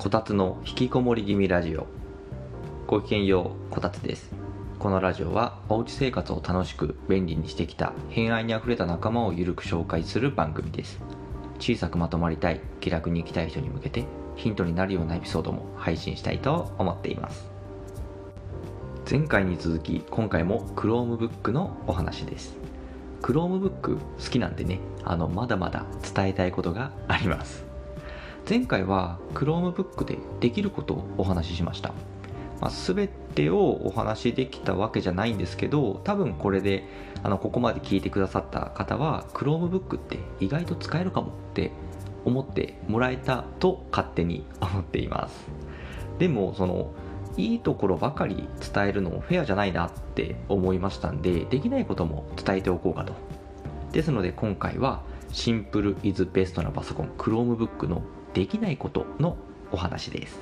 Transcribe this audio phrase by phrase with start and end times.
[0.00, 1.86] こたつの引きこもり気味ラジオ。
[2.86, 4.30] ごきげんようこたつです。
[4.78, 10.98] このラジオはおうち生活を楽しく便利にしてきた偏愛にあふれた仲間をゆるく紹介する番組です。
[11.58, 14.06] 小さくまとまりたい気楽に生きたい人に向けて
[14.36, 17.50] ヒントになるようなエピソードも配信したいと思っています。
[19.08, 22.56] 前回に続き今回も Chromebook のお話です。
[23.20, 27.68] Chromebook 好きなんでねあのまだまだ伝えたいことがあります。
[28.50, 31.90] 前回は Chromebook でできることをお話ししました、
[32.60, 36.82] まあ、全てをお話しできたわけじゃないんですけど多分これで
[37.22, 41.70] あのここまで聞いてくださった方は Chromebook って意外と使えるかもって
[42.24, 45.46] 思ってもらえたと勝手に思っています。
[46.18, 46.92] でもその
[47.36, 53.14] いいところばかり伝えるのもフェアじゃないなって思いましたんでできないことも伝えておこうかと。
[53.92, 58.02] ですので今回はシンプルイズベストなパソコン Chromebook の
[58.34, 59.36] できないことの
[59.72, 60.38] お話です。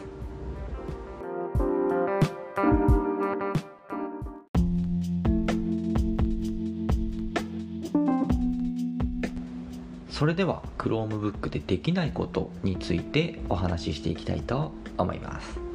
[10.10, 15.67] それでは Chromebook でできないことについてお話ししていきたいと思います。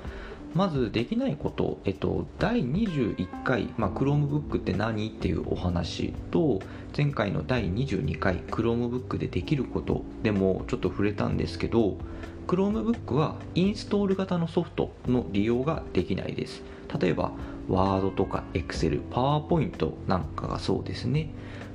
[0.54, 6.62] まずできないこと、えっと、第21回、まあ、Chromebook って何っていうお話と
[6.96, 11.98] 前回の第22回 Chromebook でできることでもちょっと触れたんですけど
[12.46, 16.62] Chromebook はインストール型のソフトの利用ができないです。
[17.00, 17.32] 例えば
[17.70, 21.30] Word とか Excel、PowerPoint なんかがそうですね。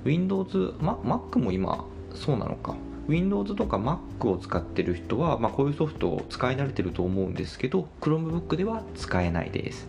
[0.04, 1.84] Windows、ま、Mac も今
[2.14, 2.76] そうなのか。
[3.09, 9.89] Windows とか Mac を使ってる人は、まあ、こういうソフトを使い慣れてると思うんですけど Chromebook では使えないです。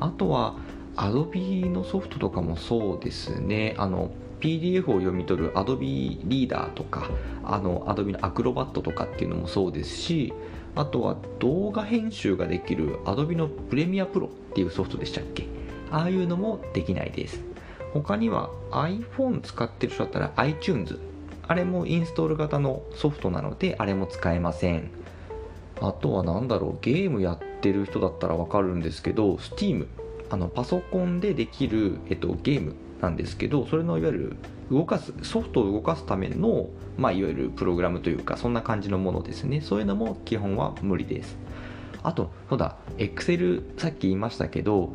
[0.00, 0.56] あとは
[0.96, 3.74] Adobe のソフトとかもそうですね。
[3.78, 5.78] あの PDF を読み取る Adobe
[6.24, 7.08] リーダーとか
[7.44, 10.34] あの Adobe の Acrobat とかっていうのもそうですし
[10.74, 15.46] あとは動画編集ができる Adobe の PremierPro っていうソフトでしたっけ？
[15.90, 17.42] ああいうのもできないです。
[17.94, 20.98] 他には iPhone 使ってる人だったら iTunes
[21.48, 24.90] あれもインストール型のソフトなのであれも使えません。
[25.80, 29.86] あとは何だろうゲームやってる人だったらわかるんですけど Steam
[30.30, 34.36] あのパソコンでできる、えっと、ゲームなんですけどそれのいわゆる
[34.70, 39.60] 動かすソフトを動かすための、まあ、いわゆるプログラムというかそんな感じのものですね。
[39.60, 41.36] そういうのも基本は無理です。
[42.02, 44.94] あとそうだ Excel さっき言いましたけど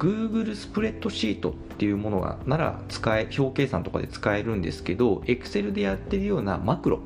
[0.00, 7.00] Google スプレッドシートっていうものがなら使え表計算とかで使えるんですけど Excel でやってるようなマクロ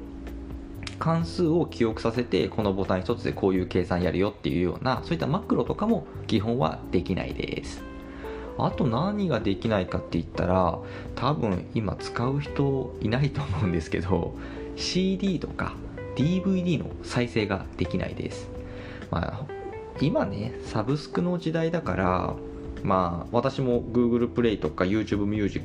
[1.01, 7.83] 関数を記憶させてこのボタン1つでこういう計算やるよっていうようなそういったマクロとかも基本はできないです。
[8.57, 10.79] あと何ができないかって言ったら
[11.17, 14.37] 多分今使う人いないと思うんですけど
[14.77, 15.75] CD とか
[16.15, 18.49] DVD の再生ができないです。
[19.11, 19.47] まあ
[20.01, 22.35] 今ねサブスクの時代だから
[22.85, 25.65] まあ私も Google プレイとか YouTube Music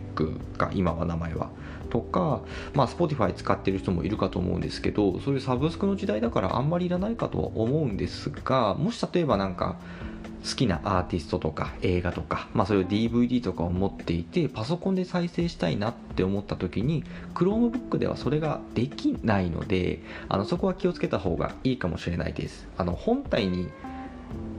[0.57, 1.49] が今は名前は。
[1.89, 2.41] とか、
[2.75, 9.77] まあ、Spotify 使ってる人もいるかと思うんですけどそういうサブスクの時代だからあんまりいらないかとは思うんですがもし例えばなんか
[10.47, 17.03] 好きなアーティストとか映画とか、まあ、そういう DVD とかを持っていてパソコンで再生したいなって思った時に
[17.35, 22.67] Chromebook ではそれができないのであのそこは気をつけた方がいいかもしれないです。
[22.77, 23.69] あの本体に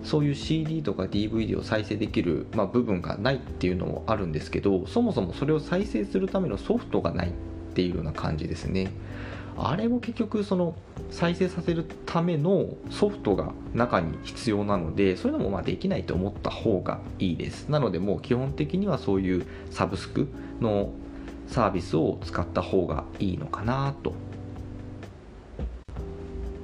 [0.02, 7.32] そういう CD とか DVD を再生できる、まあ、部分がないっていうのもあるんですけどそもそもそれを再生するためのソフトがないっ
[7.74, 8.90] ていうような感じですね。
[9.56, 10.74] あれも結局その
[11.10, 17.68] 再生させるためのソフトが中に必要なのでそういうのもまあできないと思った方がいいです。
[17.68, 20.28] なのでもう基本的にはそういうサブスク
[20.60, 20.92] の
[21.46, 24.14] サービスを使った方がいいのかなと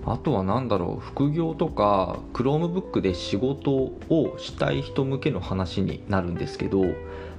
[0.07, 6.85] あとは何だろう副業とか Chromebook で仕事をしたい人向けの話になるんですけど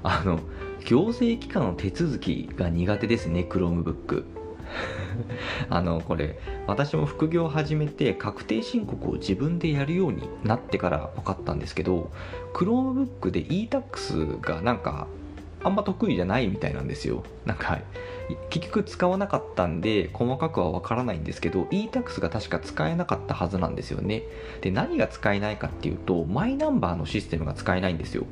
[0.03, 0.39] あの
[0.85, 4.25] 行政機関の手続きが苦手ですね Chromebook
[5.69, 6.38] あのこれ
[6.68, 12.12] 私も副業を始めて確定申告を自分でやるようになってから分かったんですけど
[12.53, 15.07] Chromebook で e-tax がなんか
[15.63, 17.24] あんま得意じゃないみたいなんですよ。
[17.45, 17.80] なんか
[18.50, 24.24] 結局使わなかったんで細かくは分からないんですけど e-tax が確か使えなかったはずなんですよね。
[24.62, 28.25] で何が使えないかっていうとマイナンバーのシステムが使えないんですよ。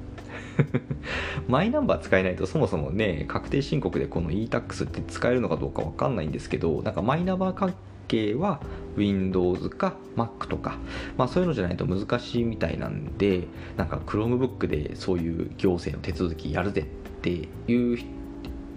[1.48, 7.74] マイナンバー使えないとそもそもね確定申告でこの e-tax って使えるのかどうか分かんないんですけどなんかマイナンバー関
[8.08, 8.62] 係は
[8.96, 10.78] Windows か Mac とか、
[11.18, 16.86] まあ、そういうのじゃないと難しいみたいなんでなんか Chromebook でそういう行政の手続きやるぜっ
[17.26, 17.98] っていう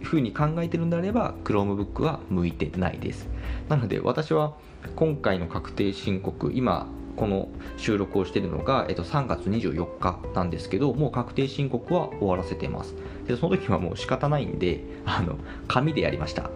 [0.02, 3.28] ふうに考えてるんであれば Chromebook は向いてないです。
[3.68, 4.54] なので私は
[4.96, 6.86] 今回の確定申告今
[7.16, 12.94] この収録をしているのが、えっと、3月24日なんですけどもう確定申告は終わらせてます。
[13.26, 15.36] でその時はもう仕方ないんであの
[15.66, 16.50] 紙でやりました。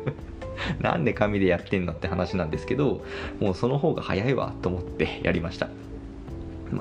[0.80, 3.04] なんで紙でやってんのって話なんですけど
[3.40, 5.70] もうその方が早いわと思ってやりました。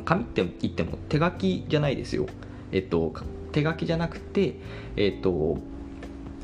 [0.04, 2.26] 紙って言っても手書きじゃないですよ。
[2.76, 3.14] えっと
[3.54, 4.56] 手書きじゃなくて
[4.98, 5.58] えっと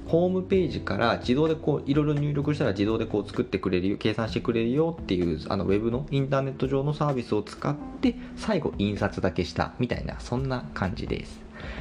[0.07, 11.39] ホームページから自動でこういろいろ入力したら自動でこう作ってくれるよ計算してくれるよっていうあのウェブのインターネット上のサービスを使って最後印刷だけしたみたいなそんな感じです。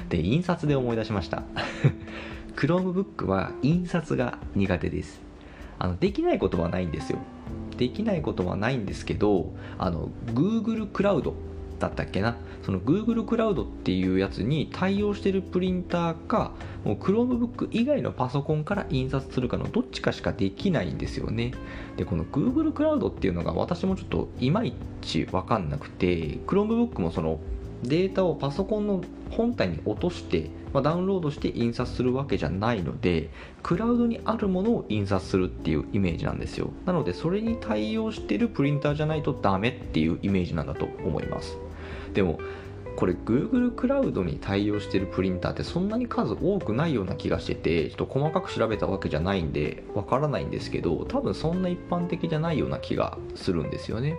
[0.09, 1.43] で印刷で思い出しました。
[2.57, 5.21] Chromebook は印刷が苦手です。
[5.79, 7.19] あのできないことはないんですよ。
[7.79, 11.35] できないことはないんですけどあの Google クラウド
[11.81, 12.37] だったっけな？
[12.63, 16.53] その Google クラウドっていうやつに対応してるプリンターか
[16.85, 21.53] もう Chromebook 以外のパソコンから印刷するかのどっちかしかできないんですよね。
[21.97, 27.41] でこの Google クラウドっていうのが私もちょっといまいち分かんなくて Chromebook もその
[27.83, 33.31] データをパソコンの本体に落としてまあ、ダウンロードして印刷するわけじゃないので
[33.63, 36.71] クラウドにあるものを印刷するっていうイメージなんですよ。
[36.87, 41.59] なのでそれに対応してるプリンターじゃないとダメっていうイメージなんだと思います。
[42.15, 42.39] でも
[42.97, 54.17] これ Google クラウドに対応してるプリンターってそんなに数多くないような気がしててちょっと細かく調べたわけじゃないんでわからないんですけど多分そんな一般的じゃないような気がするんですよね。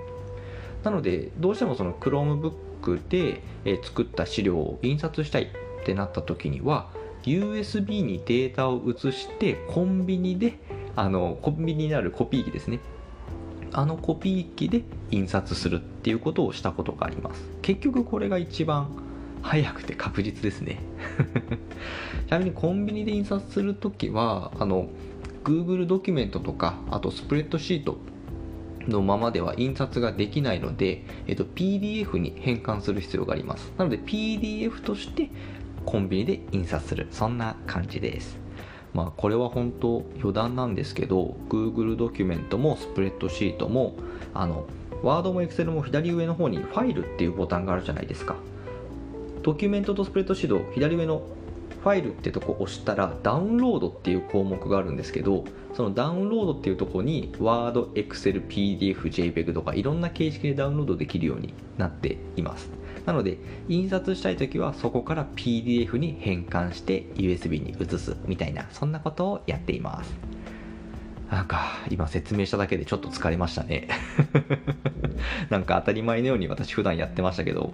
[0.84, 3.44] なのでどうしてもその Chromebook で
[3.84, 5.48] 作った資料を印刷したいっ
[5.86, 6.90] てなった時には
[7.24, 10.58] USB にデータを移してコンビニで
[10.96, 12.80] あのコンビニにあるコピー機ですね。
[13.74, 17.44] あのコピー機で印刷するっていうことをしたことがあります。
[17.62, 18.90] 結局これが一番
[19.42, 20.80] 早くて確実ですね。
[22.28, 24.90] ちなみにコンビニで印刷するときはあの
[25.44, 27.98] Google ドキュメントとかあとスプレッドシート
[28.88, 33.72] のままでは印刷ができないので、えっと、PDF に変換する必要があります。
[33.78, 35.30] なので PDF として
[35.86, 37.08] コンビニで印刷する。
[37.12, 38.40] そんな感じです。
[38.94, 43.96] まあこれは本当余談なんですけど Google ドキュメントもスプレッドシートも
[44.34, 44.66] あの
[45.04, 48.36] ワードも Excel も左上の方にファイルっていうボタンがあるじゃないですか。
[49.44, 51.24] ドキュメントとスプレッドシート左上の
[51.82, 62.70] ファイルってとこ押したらダウンロードっていう項目があるんですけどそのダウンロードっていうとこに Word、Excel、PDF、JPEG とかいろんな形式でダウンロードできるようになっています。
[63.06, 70.14] なので印刷したい時はそこから PDF に変換して USB に移すみたいなそんなことをやっています。
[71.32, 73.88] なんか今説明しただけでちょっと疲れましたね。
[75.50, 77.72] なんか当たり前のように私普段やってましたけど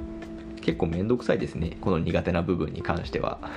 [0.62, 1.76] 結構めんどくさいですね。
[1.82, 3.40] この苦手な部分に関しては。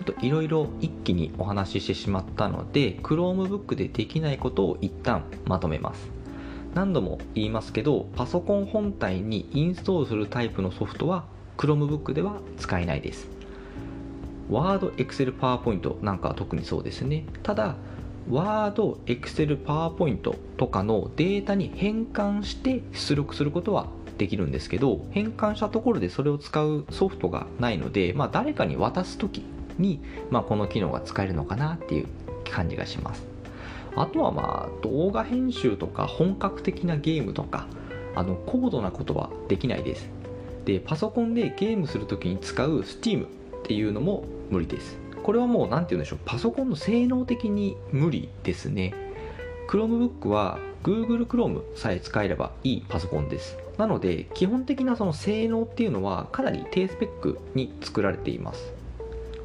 [0.00, 6.10] あといろいろ一気にお話ししてしまったので Chromebook でできないことを一旦まとめます。
[6.74, 11.24] 何度も言いますけどパソコン本体にインストールするタイプのソフトは
[11.56, 13.41] Chromebook では使えないです。
[14.50, 17.24] Word、Excel、PowerPoint なんかは特にそうですね。
[17.42, 17.76] ただ
[18.30, 23.86] Word、Excel、PowerPoint とかのデータに変換して出力することは
[24.18, 29.42] できるんですけど変換したところでそれを使うソフトがないので、まあ、誰かに渡す時
[29.78, 30.00] に、
[30.30, 32.08] まあ、この機能が使えるのかなっていう
[32.50, 33.26] 感じがします。
[33.94, 37.66] あとはまあ動画編集とか本格的なゲームとか
[38.14, 40.08] あの高度なことはできないです。
[40.64, 43.26] でパソコンでゲームするときに使う Steam
[43.62, 44.98] っていうのも無理です。
[45.22, 46.18] これはもう何て言うんでしょう。
[46.24, 48.92] パソコンの性能的に無理ですね。
[49.68, 53.56] Chromebook は Google Chrome さえ使えればいいパソコンです。
[53.78, 58.72] なので基本的なその性能っていうのはかなり低スペックに作られています。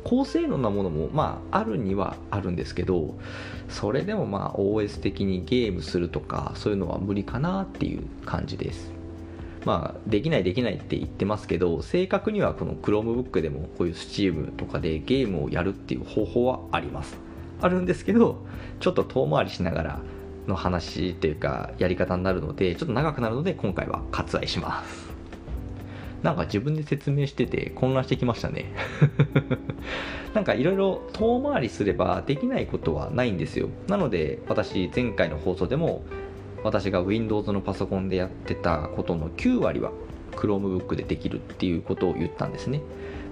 [0.04, 3.14] 高性能なものもまああるにはあるんですけど
[3.68, 8.97] それでもまあ OS 的にゲームするとかそういうのは無理かなっていう感じです。
[9.68, 17.18] まあできないできないって言ってますけど正確にはこの Chromebook でもこういう Steam とかでゲームをやるっていう方法はあります。
[17.60, 18.46] あるんですけど
[18.80, 20.00] ちょっと遠回りしながら
[20.48, 25.08] の話というかやり方になるのでちょっと長くなるので今回は割愛します。
[26.24, 28.72] なんか自分で説明してて混乱してきましたね。
[30.34, 33.68] なんかいろいろ遠回りすればできないことはないんですよ。
[33.90, 36.04] なので私前回の放送でも
[36.64, 39.92] 私が Windows のパソコンでやってたことの9割は
[40.32, 42.82] Chromebook でできるっていうことを言ったんですね。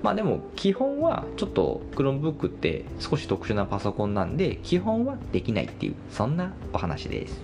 [0.03, 7.41] まあでも基本はちょっと Chromebook って少し特殊なパソコンなんで基本はできないっていうそんなお話です。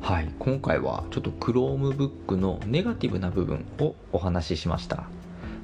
[0.00, 5.04] はい今回はちょっと Chromebook のネガティブな部分をお話ししました。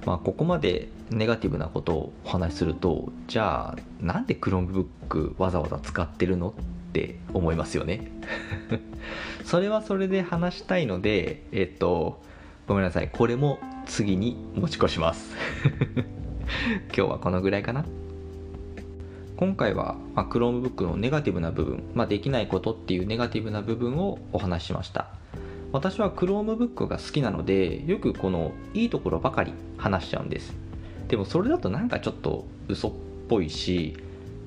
[0.04, 6.52] まあここまでネガティブなことをお話しするとじゃあなんで Chromebook わざわざ使ってるのっ
[6.92, 8.12] って思いますよね。
[9.44, 12.22] それはそれで話したいのでえっと
[12.68, 13.08] ごめんなさい。
[13.10, 15.34] これも次に持ち越します。
[16.94, 17.86] 今日はこのぐらいかな。
[19.36, 25.08] 今回は、まあ、Chromebook のネガティブな部分、まあ、できないことっていうネガティブな部分をお話ししました。
[25.72, 30.54] 私は Chromebook が好きなのでよくこのいいところばかり話しちゃうんです。
[31.08, 32.92] でもそれだとなんかちょっと嘘っ
[33.28, 33.96] ぽいし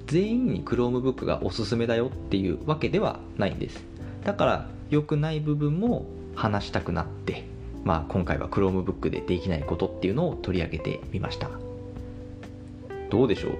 [0.08, 3.84] 全員に Chromebook がおすすめだよっていうわけではないんです。
[4.24, 7.44] だから良くない部分も話したくなって
[7.84, 11.50] まあ今回は Chromebook でできないことっていうのを取り上げてみました。
[13.10, 13.52] どうでしょう？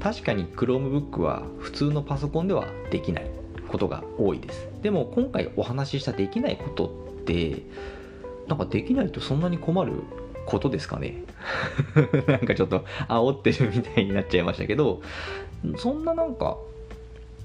[0.00, 3.30] 確かに Chromebook は普通のパソコンではできない
[3.68, 4.68] ことが多いです。
[4.82, 7.62] でも今回お話ししたできないことって
[8.46, 9.92] なんかできないとそんなに困る
[10.46, 11.24] ことですかね？
[12.26, 15.02] なんかちょっと煽ってるみたいになっちゃいましたけど
[15.76, 16.56] そんななんか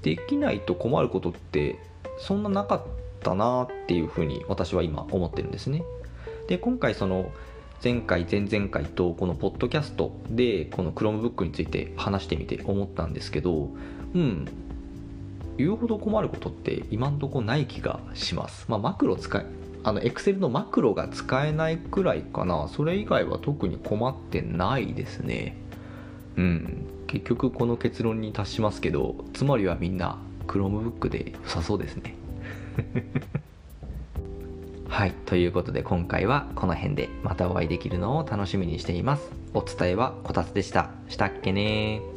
[0.02, 1.78] できないと困ることって
[2.18, 2.82] そんななかっ
[3.22, 5.82] たなっていうふうに私は今思ってるんですね
[6.48, 7.30] で今回その
[7.82, 13.70] 前回前々回とこのポッドキャストでこの Chromebook について話してみて思ったんですけど
[14.14, 14.46] うん
[15.56, 18.66] 言うほど困ることって今んとこない気がします。
[18.68, 19.46] まあ、マクロ使い、
[19.84, 22.68] あの、Excel のマクロが使えないくらいかな。
[22.68, 25.56] それ以外は特に困ってないですね。
[26.36, 26.86] うん。
[27.14, 30.18] 結局この結論に達しますけど、つまりはみんな
[30.48, 32.16] Chromebook で良さそうですね。
[34.88, 35.12] はい。
[35.24, 39.30] ということで今回はこの辺でまたお会いできるのを楽しみにしています。
[39.54, 40.90] お伝えはこたつでした。
[41.08, 42.13] したっけね